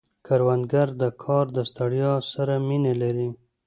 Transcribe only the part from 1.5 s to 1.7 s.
د